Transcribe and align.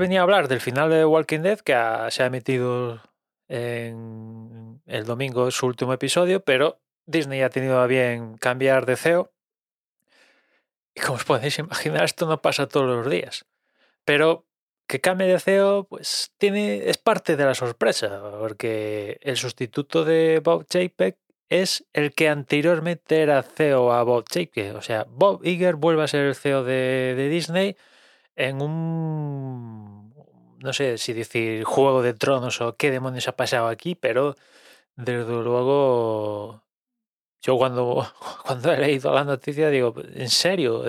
venía 0.00 0.20
a 0.20 0.22
hablar 0.22 0.48
del 0.48 0.60
final 0.60 0.90
de 0.90 1.04
Walking 1.04 1.40
Dead, 1.40 1.60
que 1.60 1.74
se 2.10 2.22
ha 2.22 2.26
emitido 2.26 3.00
en 3.48 4.80
el 4.86 5.04
domingo 5.04 5.50
su 5.50 5.66
último 5.66 5.92
episodio, 5.92 6.40
pero 6.40 6.80
Disney 7.06 7.42
ha 7.42 7.50
tenido 7.50 7.80
a 7.80 7.86
bien 7.86 8.36
cambiar 8.38 8.86
de 8.86 8.96
CEO. 8.96 9.30
Y 10.94 11.00
como 11.00 11.16
os 11.16 11.24
podéis 11.24 11.58
imaginar, 11.58 12.04
esto 12.04 12.26
no 12.26 12.40
pasa 12.40 12.66
todos 12.66 12.86
los 12.86 13.10
días. 13.10 13.44
Pero 14.04 14.46
que 14.88 15.00
cambie 15.00 15.28
de 15.28 15.38
CEO, 15.38 15.84
pues 15.84 16.32
tiene, 16.38 16.88
es 16.88 16.98
parte 16.98 17.36
de 17.36 17.44
la 17.44 17.54
sorpresa, 17.54 18.20
porque 18.38 19.18
el 19.20 19.36
sustituto 19.36 20.04
de 20.04 20.40
Bob 20.42 20.66
Chapek 20.66 21.18
es 21.50 21.84
el 21.92 22.12
que 22.14 22.28
anteriormente 22.28 23.20
era 23.20 23.42
CEO 23.42 23.92
a 23.92 24.02
Bob 24.02 24.24
Chapek. 24.28 24.74
O 24.76 24.82
sea, 24.82 25.06
Bob 25.08 25.44
Iger 25.44 25.76
vuelve 25.76 26.04
a 26.04 26.08
ser 26.08 26.24
el 26.24 26.34
CEO 26.34 26.64
de 26.64 27.28
Disney 27.30 27.76
en 28.40 28.62
un, 28.62 30.14
no 30.58 30.72
sé 30.72 30.98
si 30.98 31.12
decir 31.12 31.64
Juego 31.64 32.02
de 32.02 32.14
Tronos 32.14 32.60
o 32.60 32.76
qué 32.76 32.90
demonios 32.90 33.28
ha 33.28 33.36
pasado 33.36 33.68
aquí, 33.68 33.94
pero 33.94 34.36
desde 34.96 35.24
luego 35.42 36.64
yo 37.42 37.56
cuando, 37.58 38.06
cuando 38.46 38.72
he 38.72 38.78
leído 38.78 39.12
la 39.14 39.24
noticia 39.24 39.70
digo, 39.70 39.94
¿en 40.14 40.30
serio? 40.30 40.84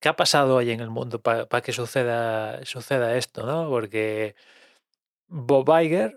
¿Qué 0.00 0.08
ha 0.08 0.16
pasado 0.16 0.56
hoy 0.56 0.70
en 0.70 0.80
el 0.80 0.90
mundo 0.90 1.20
para 1.22 1.62
que 1.62 1.72
suceda, 1.72 2.64
suceda 2.64 3.16
esto? 3.16 3.46
¿no? 3.46 3.68
Porque 3.70 4.34
Bob 5.28 5.68
Iger 5.82 6.16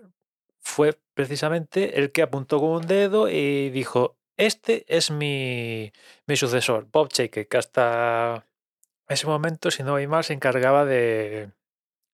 fue 0.60 0.98
precisamente 1.14 1.98
el 2.00 2.12
que 2.12 2.22
apuntó 2.22 2.60
con 2.60 2.70
un 2.70 2.86
dedo 2.86 3.28
y 3.28 3.70
dijo, 3.70 4.16
este 4.36 4.84
es 4.88 5.10
mi, 5.10 5.92
mi 6.26 6.36
sucesor, 6.36 6.88
Bob 6.92 7.08
Chake, 7.08 7.48
que 7.48 7.58
hasta 7.58 8.46
ese 9.12 9.26
momento, 9.26 9.70
si 9.70 9.82
no 9.82 9.96
hay 9.96 10.06
más, 10.06 10.26
se 10.26 10.34
encargaba 10.34 10.84
de, 10.84 11.52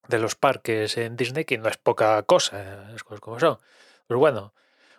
de 0.08 0.18
los 0.18 0.36
parques 0.36 0.96
en 0.98 1.16
Disney, 1.16 1.44
que 1.44 1.58
no 1.58 1.68
es 1.68 1.76
poca 1.76 2.22
cosa, 2.24 2.92
es 2.94 3.04
cosas 3.04 3.20
como 3.20 3.40
son. 3.40 3.58
Pues 4.06 4.18
bueno, 4.18 4.54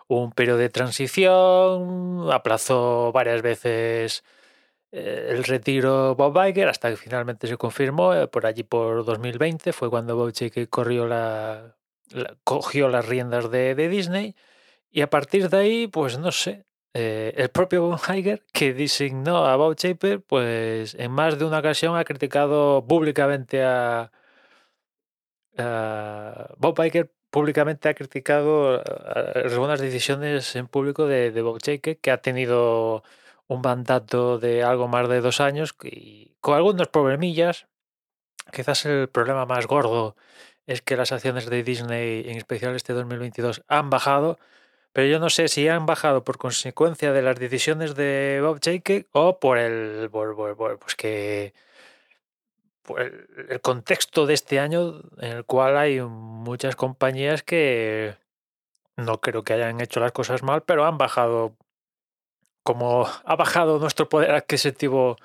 un 0.07 0.31
periodo 0.31 0.57
de 0.57 0.69
transición, 0.69 2.31
aplazó 2.31 3.11
varias 3.11 3.41
veces 3.41 4.23
eh, 4.91 5.27
el 5.31 5.43
retiro 5.43 6.15
Bob 6.15 6.35
Iger 6.47 6.67
hasta 6.69 6.89
que 6.89 6.97
finalmente 6.97 7.47
se 7.47 7.57
confirmó 7.57 8.13
eh, 8.15 8.27
por 8.27 8.45
allí 8.47 8.63
por 8.63 9.05
2020 9.05 9.71
fue 9.73 9.89
cuando 9.89 10.15
Bob 10.15 10.33
corrió 10.69 11.07
la, 11.07 11.77
cogió 12.43 12.89
las 12.89 13.07
riendas 13.07 13.51
de, 13.51 13.75
Disney 13.87 14.35
y 14.89 15.01
a 15.01 15.09
partir 15.09 15.49
de 15.49 15.57
ahí 15.57 15.87
pues 15.87 16.17
no 16.17 16.31
sé 16.31 16.65
eh, 16.93 17.33
el 17.37 17.49
propio 17.49 17.83
Bob 17.83 17.99
Iger 18.15 18.43
que 18.53 18.73
designó 18.73 19.45
a 19.45 19.55
Bob 19.55 19.75
Chapek 19.75 20.21
pues 20.25 20.95
en 20.95 21.11
más 21.11 21.37
de 21.37 21.45
una 21.45 21.59
ocasión 21.59 21.95
ha 21.97 22.03
criticado 22.03 22.85
públicamente 22.87 23.63
a, 23.63 24.11
a 25.57 26.47
Bob 26.57 26.83
Iger 26.83 27.11
públicamente 27.29 27.89
ha 27.89 27.93
criticado 27.93 28.77
eh, 28.77 28.83
algunas 29.45 29.79
decisiones 29.79 30.55
en 30.55 30.67
público 30.67 31.07
de, 31.07 31.41
Bob 31.41 31.59
Chapek, 31.59 32.01
que 32.01 32.11
ha 32.11 32.21
tenido 32.21 33.03
un 33.47 33.61
mandato 33.61 34.39
de 34.39 34.63
algo 34.63 34.87
más 34.87 35.09
de 35.09 35.21
dos 35.21 35.41
años 35.41 35.75
y 35.83 36.35
con 36.41 36.55
algunos 36.55 36.87
problemillas. 36.87 37.67
Quizás 38.53 38.85
el 38.85 39.09
problema 39.09 39.45
más 39.45 39.67
gordo 39.67 40.15
es 40.67 40.81
que 40.81 40.97
las 40.97 41.11
acciones 41.11 41.47
de 41.49 41.63
Disney, 41.63 42.29
en 42.29 42.37
especial 42.37 42.75
este 42.75 42.93
2022, 42.93 43.63
han 43.67 43.89
bajado, 43.89 44.39
pero 44.93 45.07
yo 45.07 45.19
no 45.19 45.29
sé 45.29 45.47
si 45.47 45.67
han 45.67 45.85
bajado 45.85 46.23
por 46.23 46.37
consecuencia 46.37 47.13
de 47.13 47.21
las 47.21 47.37
decisiones 47.39 47.95
de 47.95 48.39
Bob 48.41 48.59
Chapek 48.59 49.07
o 49.11 49.39
por 49.39 49.57
el 49.57 50.09
pues 50.11 50.95
que 50.95 51.53
pues, 52.83 53.11
el 53.49 53.61
contexto 53.61 54.25
de 54.25 54.33
este 54.33 54.59
año 54.59 55.01
en 55.19 55.37
el 55.37 55.45
cual 55.45 55.77
hay 55.77 56.01
muchas 56.01 56.75
compañías 56.75 57.43
que 57.43 58.15
no 58.97 59.21
creo 59.21 59.43
que 59.43 59.53
hayan 59.53 59.81
hecho 59.81 59.99
las 59.99 60.11
cosas 60.11 60.43
mal, 60.43 60.63
pero 60.63 60.85
han 60.85 60.97
bajado, 60.97 61.55
como 62.63 63.07
ha 63.25 63.35
bajado 63.35 63.79
nuestro 63.79 64.09
poder 64.09 64.31
adquisitivo 64.31 65.17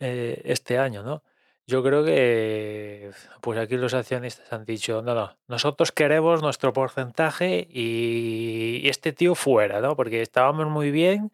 eh, 0.00 0.42
este 0.44 0.78
año, 0.78 1.02
¿no? 1.02 1.22
Yo 1.68 1.82
creo 1.82 2.02
que 2.02 3.10
pues 3.42 3.58
aquí 3.58 3.76
los 3.76 3.92
accionistas 3.92 4.50
han 4.54 4.64
dicho, 4.64 5.02
no, 5.02 5.14
no, 5.14 5.36
nosotros 5.48 5.92
queremos 5.92 6.40
nuestro 6.40 6.72
porcentaje 6.72 7.68
y, 7.70 8.88
este 8.88 9.12
tío 9.12 9.34
fuera, 9.34 9.82
¿no? 9.82 9.94
Porque 9.94 10.22
estábamos 10.22 10.68
muy 10.68 10.90
bien 10.90 11.30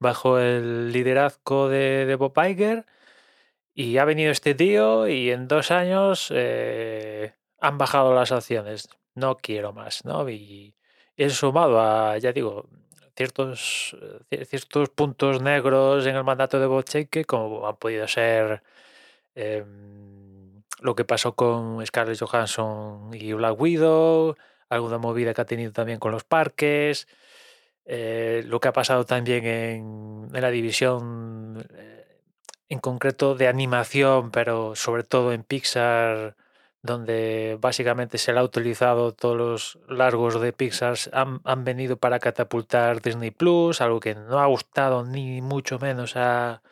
bajo 0.00 0.40
el 0.40 0.90
liderazgo 0.90 1.68
de, 1.68 2.04
de 2.04 2.16
Bob 2.16 2.34
Iger 2.36 2.84
y 3.74 3.98
ha 3.98 4.04
venido 4.04 4.32
este 4.32 4.54
tío 4.56 5.06
y 5.08 5.30
en 5.30 5.48
dos 5.48 5.70
años 5.70 6.32
eh, 6.34 7.34
han 7.60 7.78
bajado 7.78 8.12
las 8.14 8.32
acciones. 8.32 8.88
No 9.14 9.36
quiero 9.36 9.72
más, 9.72 10.04
¿no? 10.04 10.28
Y 10.28 10.74
he 11.16 11.30
sumado 11.30 11.80
a, 11.80 12.18
ya 12.18 12.32
digo, 12.32 12.68
ciertos, 13.16 13.96
eh, 14.30 14.44
ciertos 14.46 14.90
puntos 14.90 15.42
negros 15.42 16.06
en 16.06 16.16
el 16.16 16.24
mandato 16.24 16.58
de 16.60 16.66
Bocheque, 16.66 17.24
como 17.24 17.68
han 17.68 17.76
podido 17.76 18.08
ser 18.08 18.62
em, 19.36 20.62
lo 20.80 20.94
que 20.96 21.04
pasó 21.04 21.34
con 21.36 21.84
Scarlett 21.86 22.18
Johansson 22.18 23.10
y 23.14 23.32
Black 23.32 23.60
Widow, 23.60 24.36
alguna 24.68 24.98
movida 24.98 25.34
que 25.34 25.42
ha 25.42 25.46
tenido 25.46 25.72
también 25.72 25.98
con 25.98 26.12
los 26.12 26.24
parques, 26.24 27.06
eh, 27.84 28.42
lo 28.46 28.60
que 28.60 28.68
ha 28.68 28.72
pasado 28.72 29.06
también 29.06 29.44
en, 29.46 30.28
la 30.32 30.50
división 30.50 31.64
en 32.68 32.80
concreto 32.80 33.34
de 33.34 33.48
animación, 33.48 34.30
pero 34.30 34.74
sobre 34.74 35.04
todo 35.04 35.32
en 35.32 35.44
Pixar, 35.44 36.36
donde 36.82 37.58
básicamente 37.60 38.18
se 38.18 38.32
le 38.32 38.40
ha 38.40 38.44
utilizado 38.44 39.12
todos 39.12 39.36
los 39.36 39.78
largos 39.88 40.40
de 40.40 40.52
Pixar, 40.52 40.96
han, 41.12 41.64
venido 41.64 41.96
para 41.96 42.18
catapultar 42.18 43.02
Disney 43.02 43.30
Plus, 43.30 43.80
algo 43.80 44.00
que 44.00 44.14
no 44.14 44.40
ha 44.40 44.46
gustado 44.46 45.04
ni 45.04 45.40
mucho 45.42 45.78
menos 45.78 46.16
a, 46.16 46.62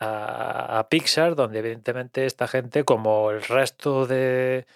a, 0.00 0.86
Pixar, 0.90 1.34
donde 1.34 1.60
evidentemente 1.60 2.26
esta 2.26 2.48
gente, 2.48 2.84
como 2.84 3.30
el 3.30 3.42
resto 3.42 4.06
de, 4.06 4.66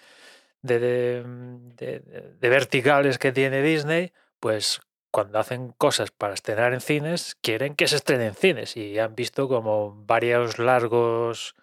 de, 0.61 1.23
de 1.23 2.49
verticales 2.49 3.17
que 3.17 3.31
tiene 3.31 3.61
Disney, 3.61 4.11
pues 4.39 4.81
cuando 5.11 5.39
hacen 5.39 5.71
cosas 5.77 6.11
para 6.11 6.33
estrenar 6.33 6.73
en 6.73 6.81
cines, 6.81 7.35
quieren 7.41 7.75
que 7.75 7.87
se 7.87 7.95
estrenen 7.95 8.27
en 8.27 8.35
cines. 8.35 8.77
Y 8.77 8.99
han 8.99 9.15
visto 9.15 9.47
como 9.47 9.95
varios 10.05 10.59
largos, 10.59 11.55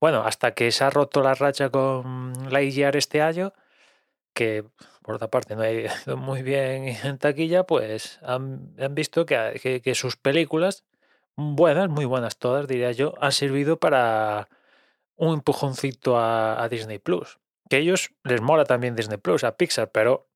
bueno, 0.00 0.22
hasta 0.24 0.52
que 0.52 0.72
se 0.72 0.84
ha 0.84 0.90
roto 0.90 1.22
la 1.22 1.34
racha 1.34 1.70
con 1.70 2.32
IGR 2.50 2.96
este 2.96 3.22
año, 3.22 3.52
que 4.32 4.64
por 5.02 5.16
otra 5.16 5.28
parte 5.28 5.56
no 5.56 5.62
ha 5.62 5.70
ido 5.70 5.90
muy 6.16 6.42
bien 6.42 6.88
en 7.04 7.18
taquilla, 7.18 7.64
pues 7.64 8.18
han, 8.22 8.74
visto 8.90 9.26
que, 9.26 9.80
que, 9.82 9.94
sus 9.94 10.16
películas, 10.16 10.84
buenas, 11.36 11.88
muy 11.88 12.04
buenas 12.04 12.38
todas, 12.38 12.66
diría 12.66 12.92
yo, 12.92 13.14
han 13.20 13.32
servido 13.32 13.78
para 13.78 14.48
un 15.16 15.34
empujoncito 15.34 16.18
a, 16.18 16.66
Disney 16.68 16.98
Plus. 16.98 17.38
Que 17.68 17.76
a 17.76 17.78
ellos 17.80 18.10
les 18.24 18.40
mola 18.40 18.64
también 18.64 18.96
Disney 18.96 19.18
Plus, 19.18 19.44
a 19.44 19.56
Pixar, 19.56 19.90
pero 19.90 20.28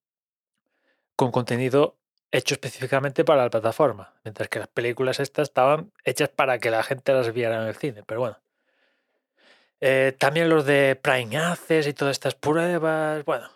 con 1.17 1.31
contenido 1.31 1.97
hecho 2.33 2.55
específicamente 2.55 3.25
para 3.25 3.43
la 3.43 3.51
plataforma, 3.51 4.15
mientras 4.25 4.49
que 4.49 4.61
las 4.61 4.69
películas 4.69 5.21
estas 5.21 5.49
estaban 5.49 5.93
hechas 6.05 6.29
para 6.29 6.59
que 6.59 6.71
la 6.71 6.83
gente 6.83 7.13
las 7.13 7.33
viera 7.33 7.61
en 7.61 7.69
el 7.69 7.75
cine, 7.75 8.03
pero 8.07 8.21
bueno. 8.21 8.39
Eh, 9.81 10.15
también 10.19 10.49
los 10.49 10.67
de 10.67 10.97
Prime 10.97 11.31
y 11.35 11.93
todas 11.95 12.13
estas 12.13 12.35
pruebas, 12.35 13.25
bueno. 13.25 13.49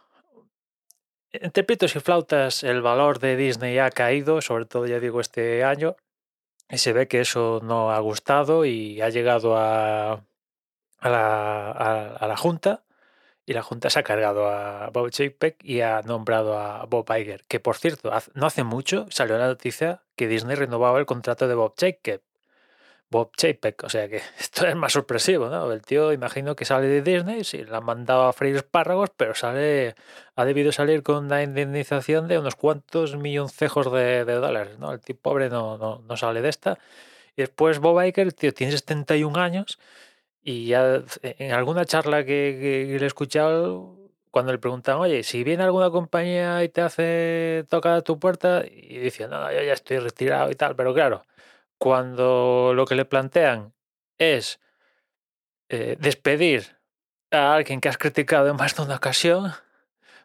Entre 1.33 1.65
pitos 1.65 1.97
y 1.97 2.01
flautas 2.01 2.63
el 2.63 2.81
valor 2.81 3.19
de 3.19 3.37
Disney 3.37 3.79
ha 3.79 3.91
caído, 3.91 4.41
sobre 4.41 4.67
todo 4.67 4.87
ya 4.87 5.01
digo 5.01 5.21
este 5.21 5.65
año, 5.65 5.97
y 6.75 6.79
se 6.79 6.93
ve 6.93 7.09
que 7.09 7.21
eso 7.21 7.61
no 7.63 7.93
ha 7.93 7.99
gustado 8.01 8.65
y 8.65 9.01
ha 9.01 9.09
llegado 9.09 9.57
a, 9.57 10.25
a, 11.01 12.19
la, 12.21 12.37
Junta 12.37 12.85
y 13.47 13.53
la 13.53 13.63
Junta 13.63 13.91
se 13.91 13.99
ha 13.99 14.03
cargado 14.03 14.49
a 14.49 14.91
Bob 14.91 15.11
Chapek 15.11 15.63
y 15.63 15.81
ha 15.83 16.03
nombrado 16.03 16.59
a 16.59 16.85
Bob 16.87 17.07
Iger, 17.17 17.45
que 17.47 17.61
por 17.61 17.77
cierto, 17.77 18.11
no 18.35 18.47
hace 18.47 18.65
mucho 18.65 19.07
salió 19.11 19.39
la 19.39 19.47
noticia 19.47 20.03
que 20.17 20.29
Disney 20.29 20.57
renovaba 20.57 20.99
el 20.99 21.07
contrato 21.07 21.47
de 21.49 21.55
Bob 21.55 21.75
Chapek. 21.77 22.23
Bob 23.15 23.31
Chapek, 23.37 23.85
o 23.85 23.89
sea 23.89 24.09
que 24.09 24.17
esto 24.41 24.67
es 24.67 24.75
más 24.75 24.93
sorpresivo, 24.93 25.49
¿no? 25.49 25.71
El 25.73 25.83
tío, 25.83 26.13
imagino 26.13 26.57
que 26.57 26.65
sale 26.65 26.89
de 26.89 27.01
Disney, 27.01 27.45
sí, 27.45 27.65
le 27.65 27.77
han 27.77 27.85
mandado 27.85 28.25
a 28.25 28.33
freír 28.33 28.57
espárragos, 28.57 29.11
pero 29.17 29.37
sale, 29.37 29.95
ha 30.35 30.45
debido 30.45 30.73
salir 30.73 31.05
con 31.05 31.27
una 31.27 31.41
indemnización 31.45 32.27
de 32.27 32.41
unos 32.41 32.57
cuantos 32.57 33.17
milloncejos 33.17 33.93
de, 33.93 34.25
dólares, 34.25 34.81
¿no? 34.81 34.93
El 34.93 35.01
tío 35.01 35.17
pobre 35.17 35.49
no, 35.49 35.79
no, 35.79 36.17
sale 36.17 36.43
de 36.43 36.49
esta. 36.49 36.79
Y 37.37 37.43
después 37.43 37.79
Bob 37.79 38.03
Iger, 38.05 38.27
el 38.27 38.35
tío 38.35 38.53
tiene 38.53 38.73
71 38.73 39.39
años 39.41 39.79
y 40.43 40.67
ya 40.69 41.03
en 41.23 41.53
alguna 41.53 41.85
charla 41.85 42.25
que, 42.25 42.97
le 42.99 43.05
he 43.05 43.07
escuchado, 43.07 43.97
cuando 44.33 44.53
le 44.53 44.59
preguntan, 44.59 44.97
oye, 44.99 45.23
si 45.23 45.45
viene 45.45 45.63
alguna 45.63 45.91
compañía 45.91 46.65
y 46.65 46.69
te 46.69 46.81
hace 46.81 47.65
tocar 47.71 47.93
a 47.95 48.03
tu 48.03 48.19
puerta, 48.19 48.65
y 48.67 48.99
dice, 48.99 49.29
no, 49.29 49.53
yo 49.53 49.63
ya 49.63 49.73
estoy 49.75 49.99
retirado 49.99 50.51
y 50.51 50.57
tal, 50.57 50.75
pero 50.77 50.93
claro, 50.95 51.25
cuando 51.79 52.73
lo 52.75 52.87
que 52.87 52.95
le 52.95 53.05
plantean 53.05 53.75
es 54.19 54.61
eh, 55.69 55.97
despedir 55.99 56.77
a 57.31 57.55
alguien 57.55 57.81
que 57.81 57.89
has 57.89 57.99
criticado 57.99 58.49
en 58.49 58.57
más 58.57 58.77
de 58.77 58.83
una 58.83 58.97
ocasión, 58.97 59.53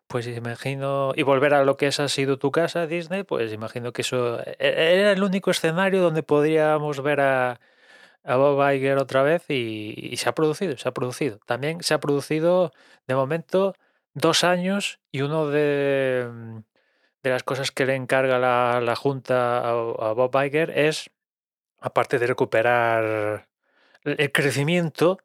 pues 0.08 0.28
imagino, 0.28 1.14
y 1.16 1.24
volver 1.24 1.54
a 1.54 1.64
lo 1.64 1.78
que 1.78 1.88
es, 1.88 2.00
ha 2.00 2.08
sido 2.10 2.40
tu 2.40 2.52
casa, 2.52 2.88
Disney, 2.88 3.24
pues 3.24 3.54
imagino 3.54 3.94
que 3.94 4.02
eso 4.02 4.40
e-, 4.42 4.56
era 4.60 5.12
el 5.12 5.24
único 5.24 5.52
escenario 5.52 6.02
donde 6.02 6.24
podríamos 6.24 7.02
ver 7.02 7.22
a, 7.22 7.60
a 8.24 8.36
Bob 8.38 8.60
Iger 8.74 8.98
otra 8.98 9.24
vez 9.24 9.50
y, 9.50 10.16
se 10.18 10.30
ha 10.30 10.34
producido, 10.36 10.78
se 10.78 10.90
ha 10.90 10.94
producido. 10.94 11.40
También 11.46 11.82
se 11.84 11.94
ha 11.94 12.00
producido, 12.00 12.72
de 13.08 13.16
momento, 13.16 13.76
dos 14.14 14.44
años 14.44 15.00
y 15.12 15.22
uno 15.22 15.48
de, 15.48 16.28
de 17.24 17.30
las 17.30 17.44
cosas 17.44 17.72
que 17.72 17.86
le 17.86 17.96
encarga 17.96 18.40
la, 18.40 18.82
la 18.82 18.96
Junta 18.96 19.60
a, 19.60 19.70
a 19.72 20.14
Bob 20.14 20.32
Iger 20.44 20.72
es, 20.72 21.12
aparte 21.82 22.20
de 22.20 22.28
recuperar 22.28 23.50
el 24.04 24.32
crecimiento, 24.32 25.20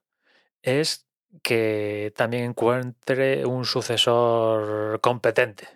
es 0.62 1.06
que 1.42 2.12
también 2.16 2.44
encuentre 2.44 3.44
un 3.46 3.64
sucesor 3.64 5.00
competente 5.00 5.68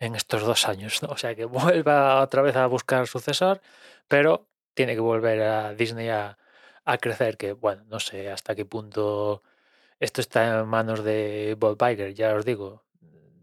en 0.00 0.14
estos 0.14 0.42
dos 0.42 0.68
años. 0.68 1.02
O 1.04 1.16
sea, 1.16 1.34
que 1.34 1.44
vuelva 1.46 2.20
otra 2.22 2.42
vez 2.42 2.56
a 2.56 2.66
buscar 2.66 3.06
sucesor, 3.06 3.60
pero 4.08 4.48
tiene 4.74 4.94
que 4.94 5.00
volver 5.00 5.42
a 5.42 5.74
Disney 5.74 6.08
a, 6.10 6.38
crecer, 7.00 7.36
que 7.36 7.52
bueno, 7.52 7.84
no 7.88 7.98
sé 8.00 8.30
hasta 8.30 8.54
qué 8.54 8.64
punto 8.64 9.42
esto 10.00 10.20
está 10.20 10.60
en 10.60 10.68
manos 10.68 11.02
de 11.04 11.56
Bob 11.58 11.78
Iger, 11.82 12.14
ya 12.14 12.34
os 12.34 12.44
digo. 12.44 12.85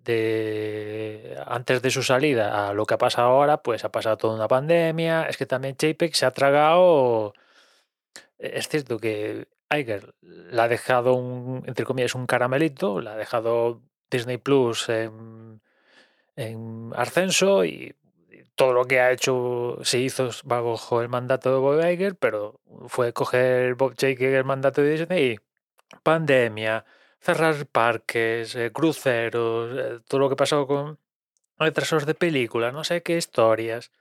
De 0.03 1.37
antes 1.47 1.81
de 1.81 1.89
su 1.91 2.03
salida 2.03 2.69
a 2.69 2.73
lo 2.73 2.85
que 2.85 2.95
ha 2.95 2.97
pasado 2.97 3.29
ahora, 3.29 3.63
pues 3.63 3.85
ha 3.85 3.91
pasado 3.91 4.17
toda 4.17 4.35
una 4.35 4.47
pandemia. 4.47 5.23
Es 5.29 5.37
que 5.37 5.45
también 5.45 5.75
JPEG 5.75 6.15
se 6.15 6.25
ha 6.25 6.31
tragado. 6.31 7.33
Es 8.37 8.67
cierto 8.67 8.99
que 8.99 9.47
Iger 9.71 10.13
le 10.21 10.61
ha 10.61 10.67
dejado 10.67 11.13
un, 11.13 11.63
entre 11.65 11.85
comillas, 11.85 12.15
un 12.15 12.27
caramelito, 12.27 13.01
le 13.01 13.09
ha 13.09 13.15
dejado 13.15 13.81
Disney 14.11 14.37
Plus 14.37 14.89
en, 14.89 15.61
ascenso 16.95 17.65
y, 17.65 17.95
todo 18.55 18.73
lo 18.73 18.85
que 18.85 18.99
ha 18.99 19.11
hecho 19.11 19.79
se 19.81 19.99
hizo 19.99 20.29
bajo 20.43 21.01
el 21.01 21.09
mandato 21.09 21.51
de 21.51 21.57
Bob 21.57 21.83
Iger, 21.89 22.15
pero 22.15 22.59
fue 22.87 23.11
coger 23.11 23.73
Bob 23.73 23.95
el 23.99 24.43
mandato 24.45 24.83
de 24.83 24.91
Disney 24.91 25.31
y 25.31 25.39
pandemia, 26.03 26.85
cerrar 27.23 27.65
parques, 27.67 28.55
eh, 28.55 28.71
cruceros, 28.71 29.71
eh, 29.79 29.99
todo 30.07 30.19
lo 30.19 30.29
que 30.29 30.35
pasó 30.35 30.67
con 30.67 30.99
retrasos 31.57 32.05
de 32.05 32.15
películas, 32.15 32.73
no 32.73 32.83
sé 32.83 33.01
qué 33.01 33.17
historias, 33.17 33.91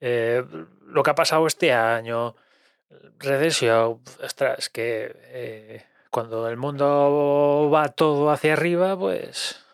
eh, 0.00 0.44
lo 0.86 1.02
que 1.02 1.10
ha 1.10 1.14
pasado 1.14 1.46
este 1.46 1.72
año, 1.72 2.34
recesión, 3.18 4.00
ostras, 4.22 4.68
que 4.70 5.84
cuando 6.10 6.48
el 6.48 6.56
mundo 6.56 7.70
va 7.72 7.88
todo 7.88 8.30
hacia 8.30 8.54
arriba, 8.54 8.98
pues 8.98 9.64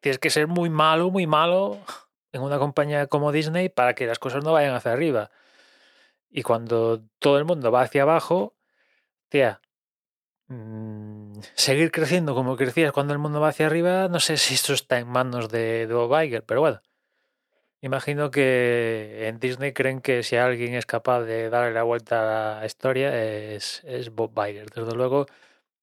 tienes 0.00 0.18
que 0.18 0.30
ser 0.30 0.46
muy 0.46 0.70
malo, 0.70 1.10
muy 1.10 1.26
malo 1.26 1.78
en 2.32 2.42
una 2.42 2.58
compañía 2.58 3.08
como 3.08 3.32
Disney 3.32 3.68
para 3.68 3.94
que 3.94 4.06
las 4.06 4.18
cosas 4.18 4.44
no 4.44 4.52
vayan 4.52 4.74
hacia 4.74 4.92
arriba. 4.92 5.30
Y 6.30 6.42
cuando 6.42 7.02
todo 7.18 7.38
el 7.38 7.44
mundo 7.44 7.72
va 7.72 7.82
hacia 7.82 8.02
abajo, 8.02 8.54
tía, 9.28 9.60
mm, 10.48 11.25
seguir 11.54 11.90
creciendo 11.90 12.34
como 12.34 12.56
crecías 12.56 12.92
cuando 12.92 13.12
el 13.12 13.18
mundo 13.18 13.40
va 13.40 13.48
hacia 13.48 13.66
arriba, 13.66 14.08
no 14.08 14.20
sé 14.20 14.36
si 14.36 14.54
esto 14.54 14.72
está 14.72 14.98
en 14.98 15.08
manos 15.08 15.48
de, 15.50 15.86
Bob 15.90 16.20
Iger, 16.22 16.44
pero 16.44 16.60
bueno. 16.60 16.80
Imagino 17.82 18.30
que 18.30 19.28
en 19.28 19.38
Disney 19.38 19.72
creen 19.72 20.00
que 20.00 20.22
si 20.22 20.36
alguien 20.36 20.74
es 20.74 20.86
capaz 20.86 21.22
de 21.22 21.50
darle 21.50 21.72
la 21.72 21.82
vuelta 21.82 22.56
a 22.56 22.60
la 22.60 22.66
historia 22.66 23.14
es, 23.54 23.82
es 23.84 24.10
Bob 24.10 24.32
Iger. 24.36 24.70
Desde 24.70 24.94
luego, 24.94 25.26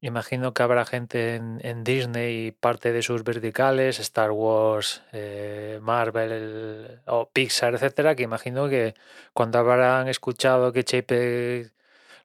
imagino 0.02 0.54
que 0.54 0.64
habrá 0.64 0.86
gente 0.86 1.36
en, 1.36 1.84
Disney 1.84 2.48
y 2.48 2.52
parte 2.52 2.92
de 2.92 3.02
sus 3.04 3.24
verticales, 3.24 4.00
Star 4.00 4.32
Wars, 4.32 5.04
eh, 5.14 5.80
Marvel 5.82 7.02
o 7.06 7.30
Pixar, 7.30 7.76
etcétera, 7.76 8.16
que 8.16 8.24
imagino 8.24 8.68
que 8.70 8.96
cuando 9.34 9.60
habrán 9.60 10.08
escuchado 10.10 10.74
que 10.74 10.84
Chape 10.84 11.73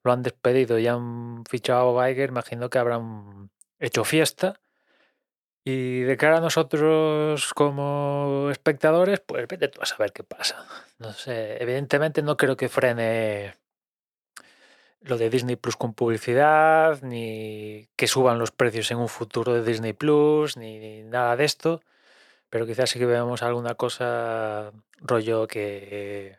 lo 0.08 0.14
han 0.14 0.22
despedido 0.22 0.78
y 0.78 0.86
han 0.86 1.44
fichado 1.48 1.80
a 1.80 1.84
Bob 1.84 2.08
Iger, 2.08 2.30
imagino 2.30 2.70
que 2.70 2.78
habrán 2.78 3.50
hecho 3.78 4.04
fiesta 4.04 4.58
y 5.64 6.00
de 6.00 6.16
cara 6.16 6.38
a 6.38 6.40
nosotros 6.40 7.52
como 7.52 8.48
espectadores, 8.50 9.20
pues 9.20 9.46
vete 9.46 9.68
tú 9.68 9.82
a 9.82 9.86
saber 9.86 10.12
qué 10.12 10.24
pasa. 10.24 10.66
No 10.98 11.12
sé, 11.12 11.62
evidentemente 11.62 12.22
no 12.22 12.38
creo 12.38 12.56
que 12.56 12.70
frene 12.70 13.54
lo 15.02 15.18
de 15.18 15.28
Disney 15.28 15.56
Plus 15.56 15.76
con 15.76 15.92
publicidad, 15.92 17.02
ni 17.02 17.86
que 17.96 18.06
suban 18.06 18.38
los 18.38 18.50
precios 18.50 18.90
en 18.90 18.96
un 18.96 19.08
futuro 19.08 19.52
de 19.52 19.62
Disney 19.62 19.92
Plus, 19.92 20.56
ni, 20.56 21.02
nada 21.02 21.36
de 21.36 21.44
esto. 21.44 21.82
Pero 22.48 22.66
quizás 22.66 22.88
sí 22.88 22.98
que 22.98 23.04
veamos 23.04 23.42
alguna 23.42 23.74
cosa 23.74 24.72
rollo 25.02 25.46
que 25.46 26.38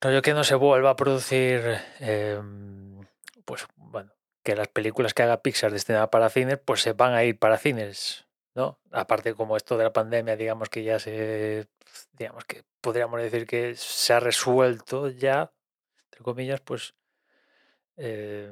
rollo 0.00 0.22
que 0.22 0.34
no 0.34 0.44
se 0.44 0.54
vuelva 0.54 0.90
a 0.90 0.96
producir 0.96 1.78
em, 2.00 3.00
pues 3.44 3.66
bueno 3.76 4.12
que 4.48 4.56
las 4.56 4.68
películas 4.68 5.12
que 5.12 5.22
haga 5.22 5.42
Pixar 5.42 5.72
destinadas 5.72 6.08
para 6.08 6.30
cines, 6.30 6.58
pues 6.64 6.80
se 6.80 6.94
van 6.94 7.12
a 7.12 7.22
ir 7.22 7.38
para 7.38 7.58
cines, 7.58 8.26
¿no? 8.54 8.78
Aparte 8.92 9.34
como 9.34 9.58
esto 9.58 9.76
de 9.76 9.84
la 9.84 9.92
pandemia, 9.92 10.36
digamos 10.36 10.70
que 10.70 10.82
ya 10.82 10.98
se, 10.98 11.68
digamos 12.12 12.46
que 12.46 12.64
podríamos 12.80 13.20
decir 13.20 13.46
que 13.46 13.74
se 13.76 14.14
ha 14.14 14.20
resuelto 14.20 15.10
ya, 15.10 15.52
entre 16.04 16.22
comillas, 16.22 16.62
pues 16.62 16.94
eh, 17.98 18.50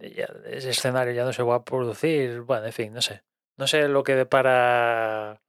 ese 0.00 0.68
escenario 0.68 1.14
ya 1.14 1.24
no 1.24 1.32
se 1.32 1.42
va 1.42 1.54
a 1.54 1.64
producir, 1.64 2.40
bueno, 2.40 2.66
en 2.66 2.72
fin, 2.74 2.92
no 2.92 3.00
sé. 3.00 3.22
No 3.56 3.66
sé 3.66 3.88
lo 3.88 4.02
que 4.02 4.16
depara 4.16 5.40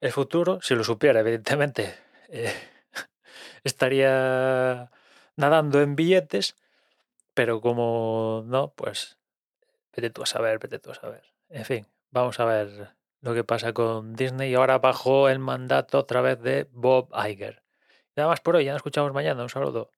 el 0.00 0.12
futuro, 0.12 0.60
si 0.62 0.76
lo 0.76 0.84
supiera, 0.84 1.18
evidentemente, 1.18 1.92
estaría 3.64 4.90
nadando 5.36 5.80
en 5.80 5.96
billetes, 5.96 6.56
pero 7.34 7.60
como 7.60 8.42
no, 8.46 8.72
pues 8.74 9.18
Vete 9.94 10.10
tú 10.10 10.22
a 10.22 10.26
saber, 10.26 10.58
vete 10.58 10.78
tú 10.78 10.90
a 10.90 10.94
saber. 10.94 11.22
En 11.48 11.64
fin, 11.64 11.86
vamos 12.10 12.38
a 12.40 12.44
ver 12.44 12.94
lo 13.20 13.34
que 13.34 13.44
pasa 13.44 13.72
con 13.72 14.14
Disney 14.14 14.50
y 14.50 14.54
ahora 14.54 14.78
bajo 14.78 15.28
el 15.28 15.38
mandato 15.38 15.98
otra 15.98 16.20
vez 16.20 16.40
de 16.40 16.68
Bob 16.72 17.10
Iger. 17.28 17.62
Nada 18.16 18.28
más 18.28 18.40
por 18.40 18.56
hoy, 18.56 18.64
ya 18.64 18.72
nos 18.72 18.78
escuchamos 18.78 19.12
mañana. 19.12 19.42
Un 19.42 19.48
saludo. 19.48 19.90